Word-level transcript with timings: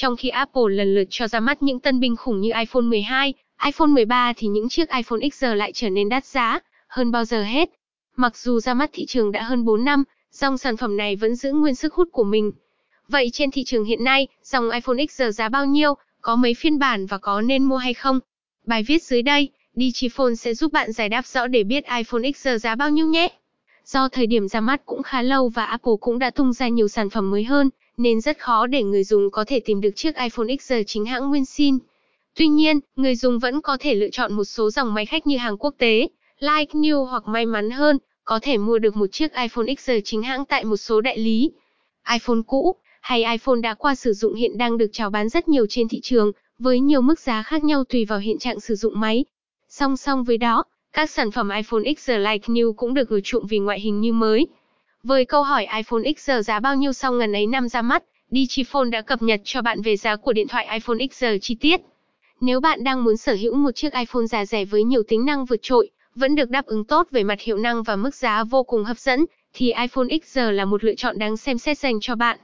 Trong 0.00 0.16
khi 0.16 0.28
Apple 0.28 0.62
lần 0.68 0.94
lượt 0.94 1.04
cho 1.10 1.28
ra 1.28 1.40
mắt 1.40 1.62
những 1.62 1.80
tân 1.80 2.00
binh 2.00 2.16
khủng 2.16 2.40
như 2.40 2.50
iPhone 2.58 2.82
12, 2.82 3.34
iPhone 3.64 3.88
13 3.88 4.32
thì 4.36 4.48
những 4.48 4.68
chiếc 4.68 4.90
iPhone 4.90 5.20
X 5.32 5.40
giờ 5.40 5.54
lại 5.54 5.72
trở 5.74 5.90
nên 5.90 6.08
đắt 6.08 6.24
giá 6.24 6.60
hơn 6.88 7.10
bao 7.12 7.24
giờ 7.24 7.42
hết. 7.42 7.68
Mặc 8.16 8.36
dù 8.36 8.60
ra 8.60 8.74
mắt 8.74 8.90
thị 8.92 9.06
trường 9.06 9.32
đã 9.32 9.42
hơn 9.42 9.64
4 9.64 9.84
năm, 9.84 10.04
dòng 10.30 10.58
sản 10.58 10.76
phẩm 10.76 10.96
này 10.96 11.16
vẫn 11.16 11.34
giữ 11.34 11.52
nguyên 11.52 11.74
sức 11.74 11.94
hút 11.94 12.08
của 12.12 12.24
mình. 12.24 12.52
Vậy 13.08 13.30
trên 13.32 13.50
thị 13.50 13.64
trường 13.64 13.84
hiện 13.84 14.04
nay, 14.04 14.28
dòng 14.42 14.70
iPhone 14.70 15.06
X 15.06 15.18
giờ 15.18 15.30
giá 15.30 15.48
bao 15.48 15.66
nhiêu, 15.66 15.94
có 16.20 16.36
mấy 16.36 16.54
phiên 16.54 16.78
bản 16.78 17.06
và 17.06 17.18
có 17.18 17.40
nên 17.40 17.64
mua 17.64 17.76
hay 17.76 17.94
không? 17.94 18.20
Bài 18.66 18.82
viết 18.82 19.02
dưới 19.02 19.22
đây, 19.22 19.48
Digiphone 19.74 20.34
sẽ 20.34 20.54
giúp 20.54 20.72
bạn 20.72 20.92
giải 20.92 21.08
đáp 21.08 21.26
rõ 21.26 21.46
để 21.46 21.64
biết 21.64 21.84
iPhone 21.84 22.32
X 22.32 22.44
giờ 22.44 22.58
giá 22.58 22.74
bao 22.74 22.90
nhiêu 22.90 23.06
nhé. 23.06 23.28
Do 23.92 24.08
thời 24.08 24.26
điểm 24.26 24.48
ra 24.48 24.60
mắt 24.60 24.82
cũng 24.86 25.02
khá 25.02 25.22
lâu 25.22 25.48
và 25.48 25.64
Apple 25.64 25.92
cũng 26.00 26.18
đã 26.18 26.30
tung 26.30 26.52
ra 26.52 26.68
nhiều 26.68 26.88
sản 26.88 27.10
phẩm 27.10 27.30
mới 27.30 27.44
hơn, 27.44 27.70
nên 27.96 28.20
rất 28.20 28.38
khó 28.38 28.66
để 28.66 28.82
người 28.82 29.04
dùng 29.04 29.30
có 29.30 29.44
thể 29.44 29.60
tìm 29.60 29.80
được 29.80 29.90
chiếc 29.96 30.16
iPhone 30.16 30.46
X 30.60 30.62
giờ 30.62 30.82
chính 30.86 31.04
hãng 31.04 31.30
nguyên 31.30 31.44
sin. 31.44 31.78
Tuy 32.36 32.48
nhiên, 32.48 32.80
người 32.96 33.16
dùng 33.16 33.38
vẫn 33.38 33.60
có 33.60 33.76
thể 33.80 33.94
lựa 33.94 34.08
chọn 34.12 34.32
một 34.32 34.44
số 34.44 34.70
dòng 34.70 34.94
máy 34.94 35.06
khách 35.06 35.26
như 35.26 35.36
hàng 35.36 35.56
quốc 35.56 35.74
tế, 35.78 36.08
Like 36.40 36.72
New 36.72 37.04
hoặc 37.04 37.28
may 37.28 37.46
mắn 37.46 37.70
hơn, 37.70 37.98
có 38.24 38.38
thể 38.42 38.58
mua 38.58 38.78
được 38.78 38.96
một 38.96 39.06
chiếc 39.12 39.34
iPhone 39.34 39.74
X 39.78 39.88
giờ 39.88 40.00
chính 40.04 40.22
hãng 40.22 40.44
tại 40.44 40.64
một 40.64 40.76
số 40.76 41.00
đại 41.00 41.18
lý. 41.18 41.50
iPhone 42.12 42.40
cũ 42.46 42.74
hay 43.00 43.24
iPhone 43.24 43.60
đã 43.60 43.74
qua 43.74 43.94
sử 43.94 44.12
dụng 44.12 44.34
hiện 44.34 44.58
đang 44.58 44.78
được 44.78 44.88
chào 44.92 45.10
bán 45.10 45.28
rất 45.28 45.48
nhiều 45.48 45.66
trên 45.68 45.88
thị 45.88 46.00
trường, 46.02 46.32
với 46.58 46.80
nhiều 46.80 47.00
mức 47.00 47.20
giá 47.20 47.42
khác 47.42 47.64
nhau 47.64 47.84
tùy 47.84 48.04
vào 48.04 48.18
hiện 48.18 48.38
trạng 48.38 48.60
sử 48.60 48.74
dụng 48.74 49.00
máy. 49.00 49.24
Song 49.68 49.96
song 49.96 50.24
với 50.24 50.38
đó, 50.38 50.64
các 50.98 51.10
sản 51.10 51.30
phẩm 51.30 51.50
iPhone 51.50 51.82
XR 51.96 52.10
Like 52.12 52.46
New 52.46 52.72
cũng 52.72 52.94
được 52.94 53.08
ưa 53.08 53.20
chuộng 53.20 53.46
vì 53.46 53.58
ngoại 53.58 53.80
hình 53.80 54.00
như 54.00 54.12
mới. 54.12 54.46
Với 55.02 55.24
câu 55.24 55.42
hỏi 55.42 55.66
iPhone 55.76 56.12
XR 56.16 56.32
giá 56.44 56.60
bao 56.60 56.76
nhiêu 56.76 56.92
sau 56.92 57.12
ngần 57.12 57.32
ấy 57.32 57.46
năm 57.46 57.68
ra 57.68 57.82
mắt, 57.82 58.04
Digiphone 58.30 58.90
đã 58.90 59.02
cập 59.02 59.22
nhật 59.22 59.40
cho 59.44 59.62
bạn 59.62 59.82
về 59.82 59.96
giá 59.96 60.16
của 60.16 60.32
điện 60.32 60.48
thoại 60.48 60.68
iPhone 60.72 60.98
XR 61.12 61.24
chi 61.40 61.54
tiết. 61.54 61.80
Nếu 62.40 62.60
bạn 62.60 62.84
đang 62.84 63.04
muốn 63.04 63.16
sở 63.16 63.34
hữu 63.34 63.54
một 63.54 63.70
chiếc 63.74 63.92
iPhone 63.92 64.26
giá 64.26 64.44
rẻ 64.44 64.64
với 64.64 64.84
nhiều 64.84 65.02
tính 65.08 65.24
năng 65.24 65.44
vượt 65.44 65.62
trội, 65.62 65.90
vẫn 66.14 66.34
được 66.34 66.50
đáp 66.50 66.66
ứng 66.66 66.84
tốt 66.84 67.06
về 67.10 67.22
mặt 67.24 67.40
hiệu 67.40 67.56
năng 67.58 67.82
và 67.82 67.96
mức 67.96 68.14
giá 68.14 68.44
vô 68.44 68.62
cùng 68.62 68.84
hấp 68.84 68.98
dẫn, 68.98 69.24
thì 69.54 69.66
iPhone 69.66 70.06
XR 70.24 70.40
là 70.52 70.64
một 70.64 70.84
lựa 70.84 70.94
chọn 70.94 71.18
đáng 71.18 71.36
xem 71.36 71.58
xét 71.58 71.78
dành 71.78 71.98
cho 72.00 72.14
bạn. 72.14 72.38